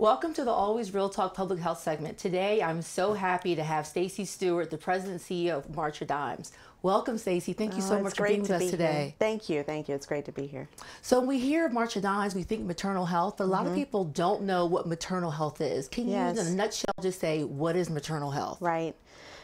[0.00, 2.16] Welcome to the Always Real Talk Public Health segment.
[2.16, 6.08] Today, I'm so happy to have Stacey Stewart, the President and CEO of March of
[6.08, 6.52] Dimes.
[6.80, 7.52] Welcome, Stacey.
[7.52, 9.02] Thank you Oh, so much for being with us be today.
[9.08, 9.14] Here.
[9.18, 9.94] Thank you, thank you.
[9.94, 10.70] It's great to be here.
[11.02, 13.66] So, when we hear of March of Dimes, we think maternal health, but a lot
[13.66, 15.86] of people don't know what maternal health is.
[15.86, 16.36] Can you, Mm-hmm.
[16.36, 16.46] Yes.
[16.46, 18.56] in a nutshell, just say what is maternal health?
[18.62, 18.94] Right.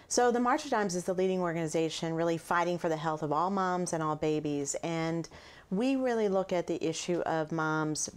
[0.09, 3.31] So the March of Dimes is the leading organization really fighting for the health of
[3.31, 4.75] all moms and all babies.
[4.83, 5.29] And
[5.71, 8.11] we really look at the issue of moms,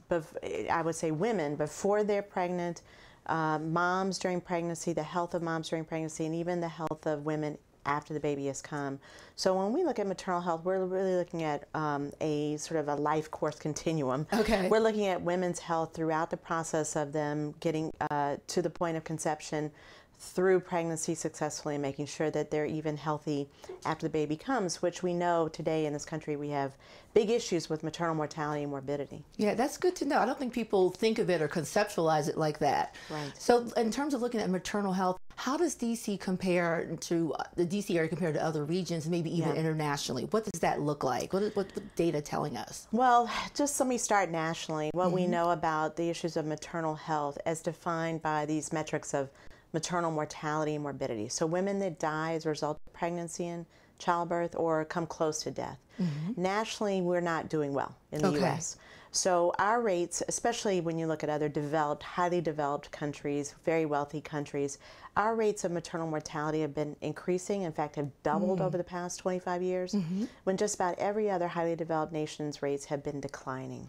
[0.70, 2.82] I would say women, before they're pregnant,
[3.26, 7.26] uh, moms during pregnancy, the health of moms during pregnancy, and even the health of
[7.26, 9.00] women after the baby has come.
[9.36, 12.88] So when we look at maternal health, we're really looking at um, a sort of
[12.88, 14.28] a life course continuum.
[14.34, 14.68] Okay.
[14.68, 18.98] We're looking at women's health throughout the process of them getting uh, to the point
[18.98, 19.72] of conception
[20.20, 23.48] through pregnancy successfully and making sure that they're even healthy
[23.86, 26.74] after the baby comes, which we know today in this country we have
[27.14, 29.24] big issues with maternal mortality and morbidity.
[29.38, 30.20] Yeah, that's good to know.
[30.20, 32.96] I don't think people think of it or conceptualize it like that.
[33.10, 33.32] Right.
[33.38, 37.66] So, in terms of looking at maternal health, how does DC compare to uh, the
[37.66, 39.62] DC area compared to other regions, maybe even Yeah.
[39.62, 40.26] internationally?
[40.26, 41.32] What does that look like?
[41.32, 42.88] What is what, what data telling us?
[42.92, 44.90] Well, just let me start nationally.
[44.94, 49.30] What we know about the issues of maternal health as defined by these metrics of
[49.74, 51.30] maternal mortality and morbidity.
[51.30, 53.66] So, women that die as a result of pregnancy and
[54.00, 55.78] childbirth or come close to death.
[56.02, 56.42] Mm-hmm.
[56.42, 58.46] Nationally, we're not doing well in the Okay.
[58.46, 58.78] US.
[59.12, 64.22] So, our rates, especially when you look at other developed, highly developed countries, very wealthy
[64.22, 64.78] countries,
[65.18, 68.64] our rates of maternal mortality have been increasing, in fact, have doubled mm.
[68.64, 70.26] over the past 25 years, mm-hmm.
[70.44, 73.88] when just about every other highly developed nation's rates have been declining.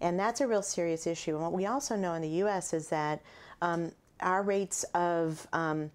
[0.00, 1.32] And that's a real serious issue.
[1.32, 3.22] And what we also know in the US is that
[3.60, 5.90] um, our rates of, um,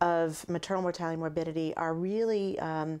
[0.00, 3.00] of maternal mortality morbidity are really um,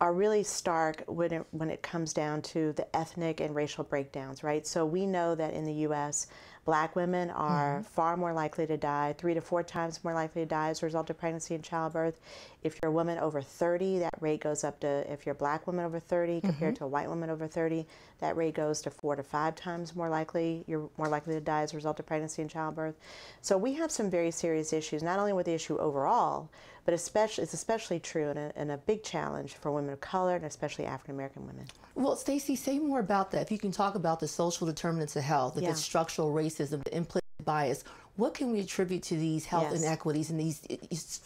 [0.00, 4.44] are really stark when it, when it comes down to the ethnic and racial breakdowns,
[4.44, 4.66] right?
[4.66, 6.28] So we know that in the U.S.,
[6.68, 7.94] black women are mm-hmm.
[7.94, 10.84] far more likely to die, three to four times more likely to die as a
[10.84, 12.20] result of pregnancy and childbirth.
[12.62, 15.66] If you're a woman over 30, that rate goes up to, if you're a black
[15.66, 16.80] woman over 30 compared mm-hmm.
[16.80, 17.86] to a white woman over 30,
[18.18, 20.62] that rate goes to four to five times more likely.
[20.66, 22.96] You're more likely to die as a result of pregnancy and childbirth.
[23.40, 26.50] So we have some very serious issues, not only with the issue overall,
[26.88, 30.36] but especially it's especially true and a, and a big challenge for women of color
[30.36, 31.66] and especially African American women.
[31.94, 33.42] Well, Stacey, say more about that.
[33.42, 35.68] If you can talk about the social determinants of health, Yeah.
[35.68, 37.84] it's structural racism, the implicit bias,
[38.16, 39.82] what can we attribute to these health Yes.
[39.82, 40.62] inequities and these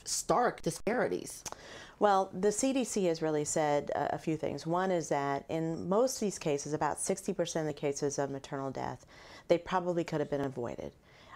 [0.04, 1.44] stark disparities?
[2.00, 4.66] Well, the CDC has really said a few things.
[4.66, 8.72] One is that in most of these cases, about 60% of the cases of maternal
[8.72, 9.06] death,
[9.46, 10.90] they probably could have been avoided.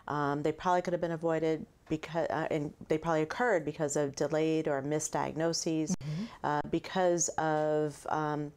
[0.08, 4.14] Um, they probably could have been avoided because, uh, and they probably occurred because of
[4.16, 5.94] delayed or misdiagnoses,
[6.42, 8.52] uh, because of um,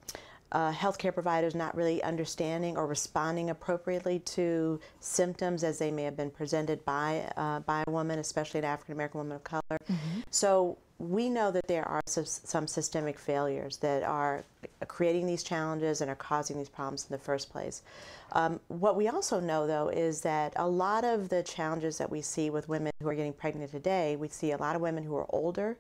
[0.52, 6.18] uh, healthcare providers not really understanding or responding appropriately to symptoms as they may have
[6.18, 9.80] been presented by uh, by a woman, especially an African American woman of color.
[10.32, 14.44] So we know that there are some, some systemic failures that are
[14.88, 17.84] creating these challenges and are causing these problems in the first place.
[18.34, 22.22] Um, what we also know, though, is that a lot of the challenges that we
[22.22, 25.16] see with women who are getting pregnant today, we see a lot of women who
[25.16, 25.78] are older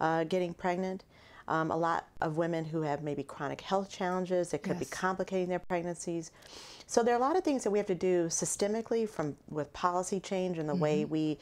[0.00, 1.04] uh, getting pregnant.
[1.48, 5.48] Um, a lot of women who have maybe chronic health challenges that could be complicating
[5.48, 6.30] their pregnancies.
[6.86, 9.72] So there are a lot of things that we have to do systemically from with
[9.72, 11.38] policy change and the way we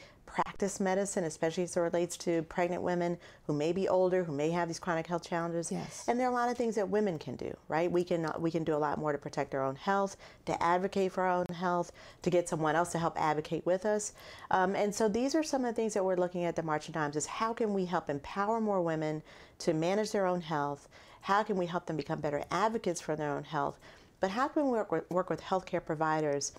[0.61, 3.17] practice medicine, especially as it relates to pregnant women
[3.47, 5.71] who may be older, who may have these chronic health challenges.
[5.71, 6.05] Yes.
[6.07, 7.91] And there are a lot of things that women can do, right?
[7.91, 11.13] We can we can do a lot more to protect our own health, to advocate
[11.13, 14.13] for our own health, to get someone else to help advocate with us.
[14.51, 16.87] Um, and so these are some of the things that we're looking at the March
[16.87, 19.23] of Dimes is how can we help empower more women
[19.59, 20.87] to manage their own health?
[21.21, 23.79] How can we help them become better advocates for their own health?
[24.19, 26.53] But how can we work with, work with healthcare providers,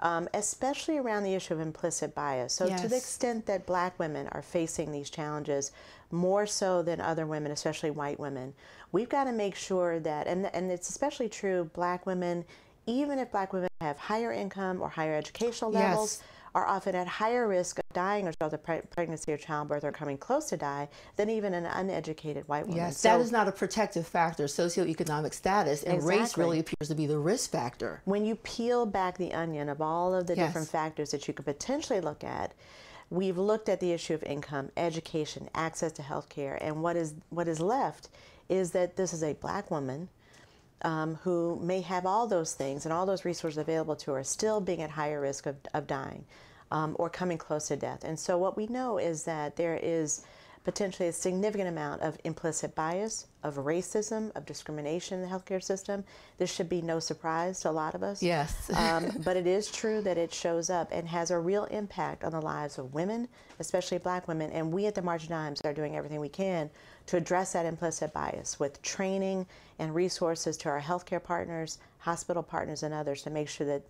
[0.00, 2.52] um, especially around the issue of implicit bias?
[2.52, 5.72] So, to the extent that black women are facing these challenges
[6.10, 8.54] more so than other women, especially white women,
[8.92, 12.44] we've got to make sure that, and, and it's especially true, black women,
[12.86, 16.22] even if black women have higher income or higher educational Yes.
[16.56, 19.84] Are often at higher risk of dying as a result of pre- pregnancy or childbirth
[19.84, 22.78] or coming close to die than even an uneducated white woman.
[22.78, 26.94] Yes, So- that is not a protective factor, socioeconomic status, and race really appears to
[26.94, 28.00] be the risk factor.
[28.06, 30.48] when you peel back the onion of all of the Yes.
[30.48, 32.54] different factors that you could potentially look at,
[33.10, 37.12] we've looked at the issue of income, education, access to health care, and what is
[37.28, 38.08] what is left
[38.48, 40.08] is that this is a black woman
[40.82, 44.60] um, who may have all those things and all those resources available to her, still
[44.60, 46.24] being at higher risk of, of dying
[46.70, 48.04] um, or coming close to death.
[48.04, 50.24] And so, what we know is that there is
[50.66, 56.02] potentially a significant amount of implicit bias, of racism, of discrimination in the healthcare system.
[56.38, 58.20] This should be no surprise to a lot of us.
[58.20, 58.68] Yes.
[58.74, 62.32] um, but it is true that it shows up and has a real impact on
[62.32, 63.28] the lives of women,
[63.60, 64.50] especially black women.
[64.50, 66.68] And we at the March of Dimes are doing everything we can
[67.06, 69.46] to address that implicit bias with training
[69.78, 73.82] and resources to our healthcare partners, hospital partners, and others to make sure that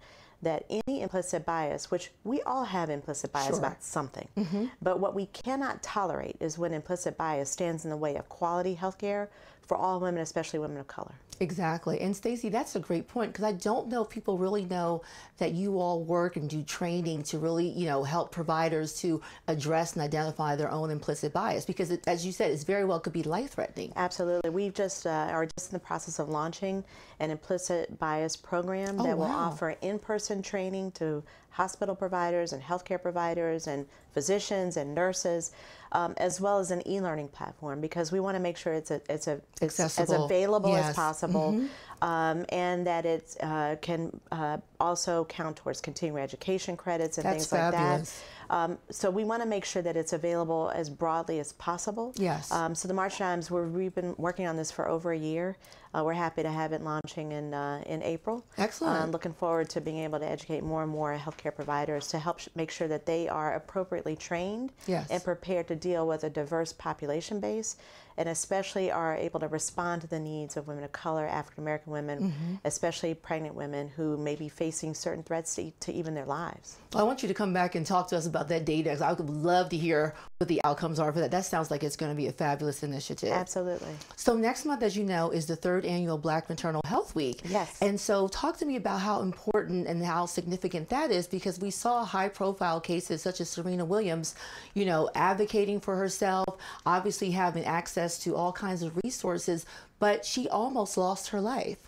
[0.43, 3.59] that any implicit bias, which we all have implicit bias Sure.
[3.59, 4.67] about something, mm-hmm.
[4.83, 8.77] but what we cannot tolerate is when implicit bias stands in the way of quality
[8.77, 9.29] healthcare
[9.67, 11.15] for all women, especially women of color.
[11.41, 12.01] Exactly.
[12.01, 15.03] And Stacey, that's a great point because I don't know if people really know
[15.39, 19.93] that you all work and do training to really, you know, help providers to address
[19.95, 23.13] and identify their own implicit bias because it, as you said, it's very well could
[23.13, 23.93] be life threatening.
[23.97, 24.49] Absolutely.
[24.49, 26.83] We just uh, are just in the process of launching
[27.21, 33.01] an implicit bias program Oh, that will offer in-person training to hospital providers and healthcare
[33.01, 33.87] providers and
[34.17, 35.53] physicians and nurses,
[35.93, 38.99] um, as well as an e-learning platform because we want to make sure it's a,
[39.11, 40.25] it's a it's as Accessible.
[40.25, 40.89] available Yes.
[40.89, 41.61] As possible,
[42.03, 47.47] um, and that it uh, can uh, also count towards continuing education credits and That's
[47.49, 48.19] things like fabulous.
[48.21, 48.25] that.
[48.49, 52.13] Um, so we want to make sure that it's available as broadly as possible.
[52.17, 52.53] Yes.
[52.53, 55.57] Um, so the March Dimes, we're, we've been working on this for over a year.
[55.93, 58.45] Uh, we're happy to have it launching in uh, in April.
[58.59, 59.03] Excellent.
[59.03, 62.39] Um, looking forward to being able to educate more and more healthcare providers to help
[62.39, 65.09] sh- make sure that they are appropriately trained Yes.
[65.11, 67.77] and prepared to deal with a diverse population base,
[68.19, 71.93] and especially are able to respond to the needs of women of color, African American
[71.93, 72.55] women, Mm-hmm.
[72.65, 76.77] especially pregnant women who may be facing certain threats to, to even their lives.
[76.95, 79.13] I want you to come back and talk to us about that data 'cause I
[79.13, 81.31] would love to hear what the outcomes are for that.
[81.31, 83.33] That sounds like it's going to be a fabulous initiative.
[83.33, 83.95] Absolutely.
[84.17, 87.41] So next month, as you know, is the third annual Black Maternal Health Week.
[87.45, 87.77] Yes.
[87.83, 91.71] And so talk to me about how important and how significant that is because we
[91.71, 94.35] saw high profile cases such as Serena Williams,
[94.75, 96.47] you know, advocating for herself,
[96.85, 99.67] obviously having access to all kinds of resources,
[99.99, 101.79] but she almost lost her life.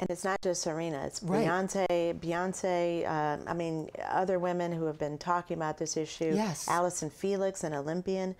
[0.00, 1.46] And it's not just Serena; it's Right.
[1.46, 3.08] Beyonce, Beyonce.
[3.08, 6.32] Um, I mean, other women who have been talking about this issue.
[6.34, 6.68] Yes.
[6.68, 8.36] Allison Felix, an Olympian.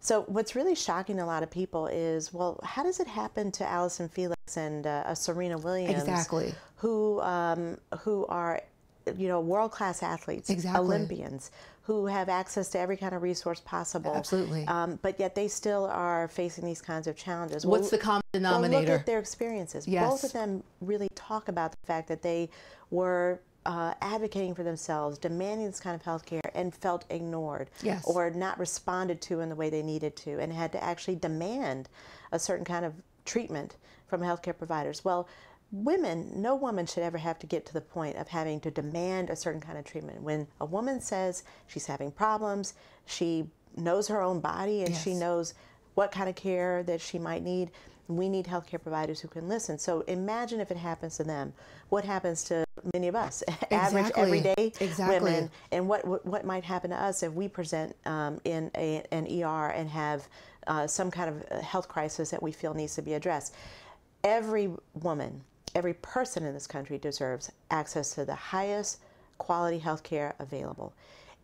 [0.00, 3.50] So what's really shocking to a lot of people is, well, how does it happen
[3.52, 6.54] to Allison Felix and uh, a Serena Williams, Exactly.
[6.76, 8.60] who um, who are,
[9.16, 10.84] you know, world class athletes, Exactly.
[10.84, 11.50] Olympians,
[11.86, 14.12] who have access to every kind of resource possible.
[14.12, 14.66] Absolutely.
[14.66, 17.64] Um, but yet they still are facing these kinds of challenges.
[17.64, 18.92] What's Well, the common well, denominator?
[18.92, 19.86] look at their experiences.
[19.86, 20.08] Yes.
[20.10, 22.50] Both of them really talk about the fact that they
[22.90, 28.04] were uh, advocating for themselves, demanding this kind of health care, and felt ignored Yes.
[28.04, 31.88] or not responded to in the way they needed to, and had to actually demand
[32.32, 32.94] a certain kind of
[33.24, 33.76] treatment
[34.08, 35.04] from healthcare providers.
[35.04, 35.28] Well,
[35.72, 39.30] women, no woman should ever have to get to the point of having to demand
[39.30, 40.22] a certain kind of treatment.
[40.22, 42.74] When a woman says she's having problems,
[43.04, 43.46] she
[43.76, 45.54] knows her own body and she knows
[45.94, 47.70] what kind of care that she might need.
[48.08, 49.78] We need healthcare providers who can listen.
[49.78, 51.52] So imagine if it happens to them.
[51.88, 52.64] What happens to
[52.94, 55.18] many of us, average, everyday Exactly.
[55.18, 59.02] women, and what, what what might happen to us if we present um, in a,
[59.10, 60.28] an ER and have
[60.66, 63.54] uh, some kind of uh, health crisis that we feel needs to be addressed.
[64.24, 65.42] Every woman,
[65.76, 68.98] every person in this country deserves access to the highest
[69.36, 70.94] quality health care available.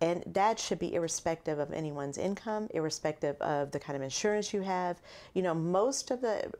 [0.01, 4.63] And that should be irrespective of anyone's income, irrespective of the kind of insurance you
[4.63, 4.97] have.
[5.35, 6.51] You know, most of the,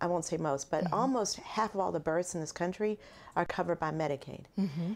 [0.00, 2.98] I won't say most, but almost half of all the births in this country
[3.36, 4.44] are covered by Medicaid.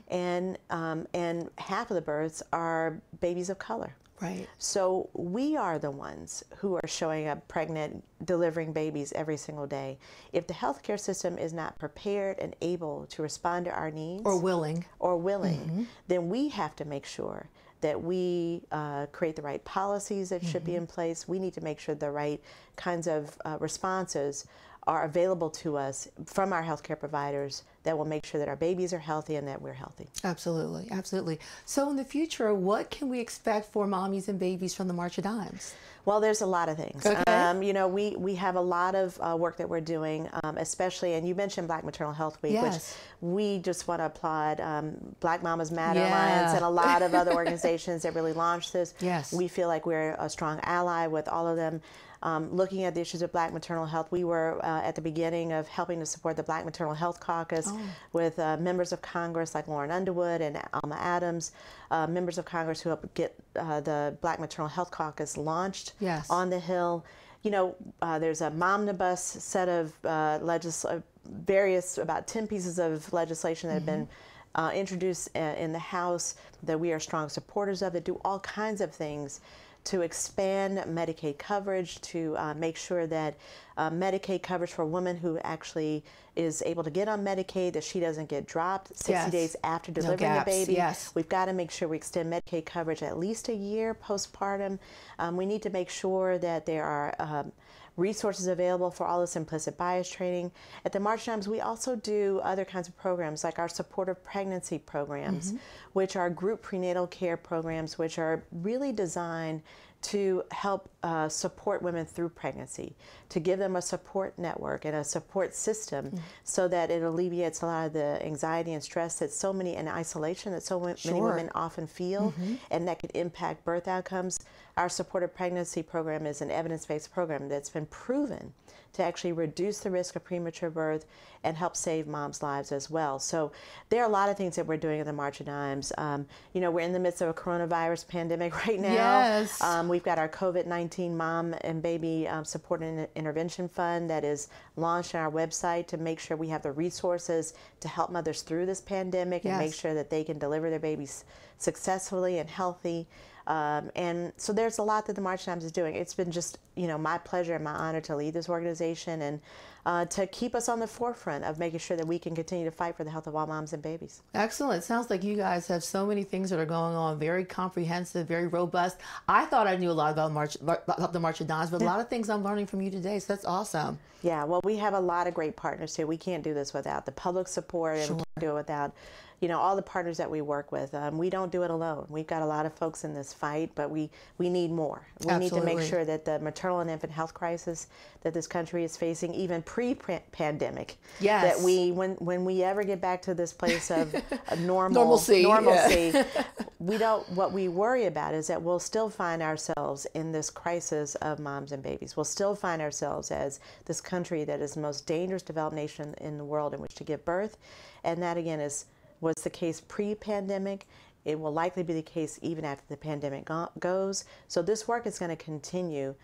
[0.09, 3.95] And, um, and half of the births are babies of color.
[4.23, 4.49] Right.
[4.59, 9.99] So we are the ones who are showing up pregnant, delivering babies every single day.
[10.33, 14.38] If the healthcare system is not prepared and able to respond to our needs Or
[14.41, 14.85] willing.
[14.99, 17.49] or willing, then we have to make sure
[17.83, 21.26] that we uh, create the right policies that should be in place.
[21.26, 22.41] We need to make sure the right
[22.76, 24.47] kinds of uh, responses
[24.87, 28.93] are available to us from our healthcare providers that will make sure that our babies
[28.93, 30.07] are healthy and that we're healthy.
[30.25, 31.39] Absolutely, absolutely.
[31.65, 35.19] So in the future, what can we expect for mommies and babies from the March
[35.19, 35.75] of Dimes?
[36.05, 37.07] Well, there's a lot of things.
[37.07, 37.23] Okay.
[37.31, 40.59] Um, you know, we, we have a lot of uh, work that we're doing, um,
[40.59, 42.97] especially, and you mentioned Black Maternal Health Week, Yes.
[43.21, 46.09] which we just want to applaud um, Black Mamas Matter Yeah.
[46.09, 48.95] Alliance and a lot of other organizations that really launched this.
[49.01, 49.33] Yes.
[49.33, 51.81] We feel like we're a strong ally with all of them.
[52.25, 55.52] Um, looking at the issues of Black maternal health, we were uh, at the beginning
[55.52, 57.81] of helping to support the Black Maternal Health Caucus Oh.
[58.12, 61.50] with uh, members of Congress like Lauren Underwood and Alma Adams,
[61.91, 66.31] uh, members of Congress who helped get uh, the Black Maternal Health Caucus launched Yes.
[66.31, 67.05] on the Hill.
[67.43, 72.79] You know, uh, there's a momnibus set of uh, legis- uh, various, about 10 pieces
[72.79, 74.09] of legislation that have been
[74.55, 78.38] uh, introduced uh, in the House that we are strong supporters of that do all
[78.41, 79.41] kinds of things
[79.85, 83.35] to expand Medicaid coverage, to uh, make sure that
[83.77, 86.05] uh, Medicaid coverage for a woman who actually
[86.37, 89.31] is able to get on Medicaid, that she doesn't get dropped 60 Yes.
[89.33, 90.73] days after No delivering gaps, the baby.
[90.75, 91.11] yes.
[91.15, 94.79] We've got to make sure we extend Medicaid coverage at least a year postpartum.
[95.19, 97.53] Um, we need to make sure that there are um,
[97.96, 100.50] resources available for all this implicit bias training.
[100.84, 104.78] At the March Dimes, we also do other kinds of programs like our supportive pregnancy
[104.78, 105.58] programs, mm-hmm.
[105.92, 109.62] which are group prenatal care programs, which are really designed
[110.02, 112.96] to help uh, support women through pregnancy,
[113.28, 116.18] to give them a support network and a support system mm.
[116.42, 119.88] so that it alleviates a lot of the anxiety and stress that so many, and
[119.88, 121.28] isolation that so many Sure.
[121.28, 122.54] women often feel mm-hmm.
[122.72, 124.40] and that could impact birth outcomes.
[124.76, 128.55] Our supportive pregnancy program is an evidence based program that's been proven
[128.95, 131.07] to actually reduce the risk of premature birth
[131.45, 133.19] and help save moms' lives as well.
[133.19, 133.52] So
[133.88, 135.93] there are a lot of things that we're doing at the March of Dimes.
[135.99, 138.93] Um, you know, we're in the midst of a coronavirus pandemic right now.
[138.93, 139.61] Yes.
[139.62, 144.25] Um, we've got our COVID 19 Mom and Baby um, Support and Intervention Fund that
[144.25, 148.43] is launched on our website to make sure we have the resources to help mothers
[148.43, 151.25] through this pandemic and make sure that they can deliver their babies
[151.59, 153.07] successfully and healthy.
[153.46, 155.94] Um, and so there's a lot that the March Dimes is doing.
[155.94, 159.41] It's been just, you know, my pleasure and my honor to lead this organization and
[159.85, 162.71] uh, to keep us on the forefront of making sure that we can continue to
[162.71, 164.23] fight for the health of all moms and babies.
[164.35, 164.83] Excellent.
[164.83, 167.19] It Sounds like you guys have so many things that are going on.
[167.19, 168.99] Very comprehensive, very robust.
[169.29, 171.85] I thought I knew a lot about March about the March of Dimes, but a
[171.85, 173.19] lot of things I'm learning from you today.
[173.19, 173.99] So that's awesome.
[174.23, 176.07] Yeah, well, we have a lot of great partners too.
[176.07, 178.95] We can't do this without the public support, and we can't do it without,
[179.41, 180.95] you know, all the partners that we work with.
[180.95, 182.07] Um, we don't do it alone.
[182.09, 185.02] We've got a lot of folks in this fight, but we we need more.
[185.26, 187.88] We need to make sure that the maternal and infant health crisis
[188.23, 191.42] that this country is facing, even pre-pandemic, Yes.
[191.57, 194.14] that we when when we ever get back to this place of
[194.61, 195.42] normal Normalcy, yeah.
[195.61, 196.23] normalcy,
[196.78, 201.14] we don't what we worry about is that we'll still find ourselves in this crisis
[201.16, 202.16] of moms and babies.
[202.16, 206.38] We'll still find ourselves as this country that is the most dangerous developed nation in
[206.38, 207.59] the world in which to give birth.
[208.04, 208.87] And that again is
[209.21, 210.87] was the case pre-pandemic.
[211.25, 214.25] It will likely be the case even after the pandemic go- goes.
[214.49, 216.16] So this work is going to continue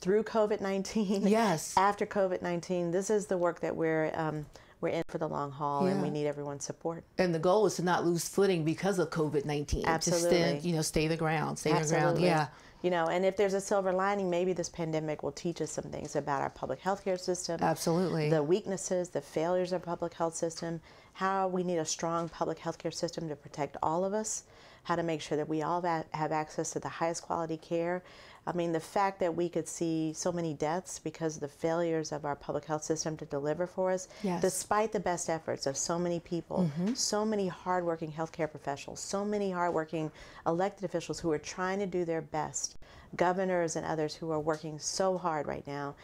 [0.00, 1.74] through covid-19 Yes.
[1.78, 4.46] after covid-19 this is the work that we're um,
[4.80, 7.76] we're in for the long haul and we need everyone's support And the goal is
[7.76, 9.82] to not lose footing because of COVID nineteen.
[9.84, 10.28] To Absolutely.
[10.28, 12.20] stand, you know, stay the ground, stay the ground.
[12.20, 12.48] Yeah.
[12.82, 15.84] You know, and if there's a silver lining, maybe this pandemic will teach us some
[15.84, 18.28] things about our public health care system, Absolutely.
[18.28, 20.82] the weaknesses, the failures of our public health system,
[21.14, 24.44] how we need a strong public health care system to protect all of us,
[24.82, 28.02] how to make sure that we all have access to the highest quality care.
[28.46, 32.12] I mean, the fact that we could see so many deaths because of the failures
[32.12, 34.42] of our public health system to deliver for us, Yes.
[34.42, 36.92] despite the best efforts of so many people, mm-hmm.
[36.92, 40.10] so many hardworking healthcare professionals, so many hardworking
[40.46, 42.76] elected officials who are trying to do their best,
[43.16, 45.94] governors and others who are working so hard right now.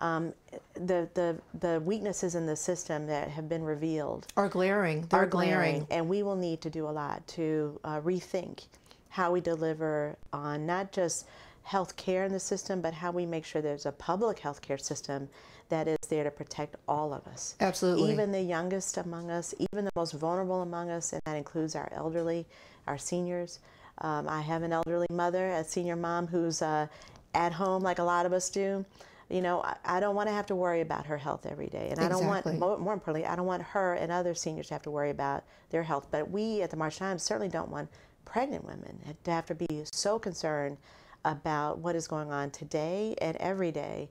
[0.00, 0.32] Um,
[0.74, 5.06] the, the, the weaknesses in the system that have been revealed Are glaring.
[5.10, 5.86] They're are glaring.
[5.90, 8.66] and we will need to do a lot to uh, rethink
[9.08, 11.26] how we deliver on not just
[11.64, 14.78] health care in the system, but how we make sure there's a public health care
[14.78, 15.28] system
[15.68, 17.56] that is there to protect all of us.
[17.60, 18.10] Absolutely.
[18.10, 21.90] Even the youngest among us, even the most vulnerable among us, and that includes our
[21.92, 22.46] elderly,
[22.86, 23.58] our seniors.
[23.98, 26.86] Um, I have an elderly mother, a senior mom who's uh,
[27.34, 28.84] at home like a lot of us do.
[29.28, 31.88] You know, I, I don't want to have to worry about her health every day.
[31.90, 34.74] And I don't want, more, more importantly, I don't want her and other seniors to
[34.74, 36.08] have to worry about their health.
[36.10, 37.90] But we at the March Dimes certainly don't want
[38.24, 40.78] pregnant women to have to be so concerned
[41.24, 44.08] about what is going on today and every day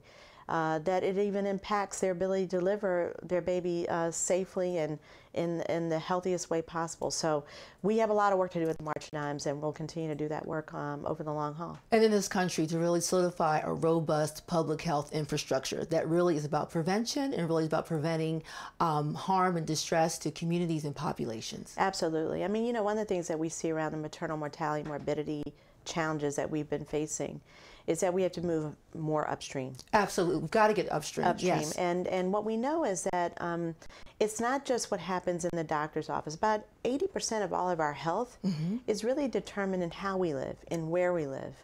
[0.48, 4.98] uh, that it even impacts their ability to deliver their baby uh, safely and
[5.34, 7.10] in, in the healthiest way possible.
[7.10, 7.44] So
[7.82, 10.08] we have a lot of work to do with the March Dimes, and we'll continue
[10.08, 11.78] to do that work um, over the long haul.
[11.92, 16.44] and in this country to really solidify a robust public health infrastructure that really is
[16.44, 18.42] about prevention and really is about preventing
[18.80, 21.74] um, harm and distress to communities and populations.
[21.78, 22.44] Absolutely.
[22.44, 24.88] I mean, you know, one of the things that we see around the maternal mortality
[24.88, 25.54] morbidity
[25.88, 27.40] challenges that we've been facing
[27.86, 29.72] is that we have to move more upstream.
[29.94, 30.40] Absolutely.
[30.42, 31.26] We've got to get upstream.
[31.26, 31.54] upstream.
[31.56, 31.72] Yes.
[31.76, 33.74] And and what we know is that um,
[34.20, 36.34] it's not just what happens in the doctor's office.
[36.34, 38.76] About 80% of all of our health Mm-hmm.
[38.86, 41.54] is really determined in how we live, in where we live,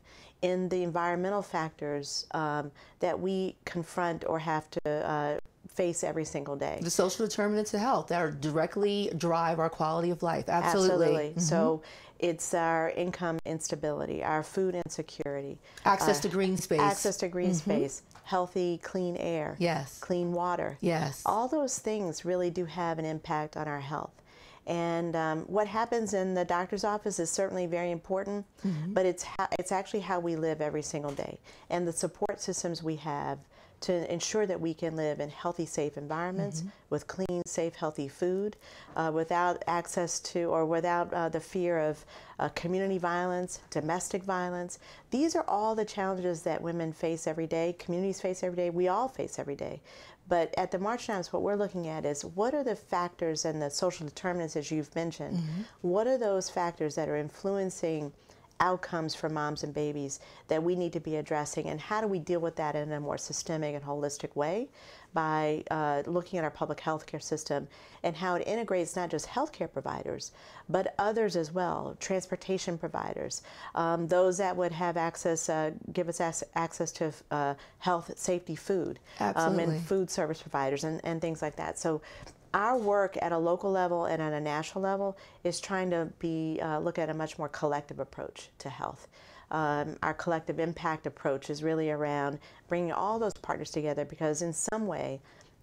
[0.41, 5.39] in the environmental factors um, that we confront or have to uh,
[5.69, 6.79] face every single day.
[6.83, 10.49] the social determinants of health that are directly drive our quality of life.
[10.49, 11.31] Absolutely.
[11.31, 11.41] Mm-hmm.
[11.41, 11.83] So
[12.25, 16.81] it's our income instability, our food insecurity, Access uh, to green space.
[16.81, 19.99] Access to green space, healthy, clean air, Yes.
[19.99, 20.79] clean water.
[20.81, 21.23] Yes.
[21.27, 24.13] All those things really do have an impact on our health.
[24.67, 28.47] And um, what happens in the doctor's office is certainly very important,
[28.89, 29.27] but it's
[29.59, 31.39] it's actually how we live every single day,
[31.69, 33.39] and the support systems we have
[33.85, 38.57] to ensure that we can live in healthy, safe environments with clean, safe, healthy food,
[38.97, 42.05] uh, without access to or without uh, the fear of
[42.39, 44.79] uh, community violence, domestic violence.
[45.11, 48.89] These are all the challenges that women face every day, communities face every day, we
[48.89, 49.81] all face every day.
[50.27, 53.61] But at the March Dimes, what we're looking at is what are the factors and
[53.61, 55.39] the social determinants, as you've mentioned,
[55.83, 58.13] what are those factors that are influencing
[58.61, 62.19] outcomes for moms and babies that we need to be addressing, and how do we
[62.19, 64.69] deal with that in a more systemic and holistic way
[65.13, 67.69] by uh, looking at our public health care system
[68.03, 70.33] and how it integrates not just healthcare providers,
[70.69, 73.43] but others as well, transportation providers,
[73.77, 78.57] um, those that would have access, uh, give us ac- access to uh, health, safety,
[78.57, 81.79] food, um, and food service providers, and, and things like that.
[81.79, 82.01] So
[82.55, 86.61] our work at a local level and at a national level is trying to be
[86.63, 89.09] uh, look at a much more collective approach to health.
[89.51, 94.53] Um, our collective impact approach is really around bringing all those partners together because in
[94.53, 95.21] some way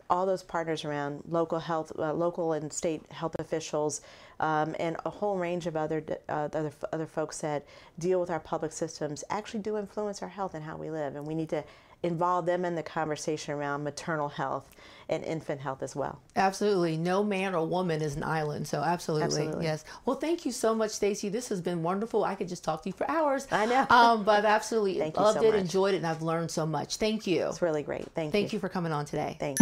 [0.10, 4.02] all those partners around local health, uh, local and state health officials,
[4.42, 7.66] um, and a whole range of other uh, other other folks that
[7.98, 11.26] deal with our public systems actually do influence our health and how we live, and
[11.26, 11.64] we need to
[12.04, 14.70] involve them in the conversation around maternal health
[15.10, 16.20] and infant health as well.
[16.36, 16.98] Absolutely.
[16.98, 18.68] No man or woman is an island.
[18.68, 19.26] So absolutely.
[19.26, 19.66] Absolutely.
[19.66, 19.84] Yes.
[20.06, 21.30] Well, thank you so much, Stacey.
[21.30, 22.24] This has been wonderful.
[22.24, 23.48] I could just talk to you for hours.
[23.52, 23.88] I know.
[24.02, 25.60] Um, but absolutely Thank you loved so it, much.
[25.60, 26.96] enjoyed it, and I've learned so much.
[26.96, 27.48] Thank you.
[27.48, 28.06] It's really great.
[28.16, 28.32] Thank, you.
[28.32, 29.38] Thank you for coming on today.
[29.40, 29.62] Thanks.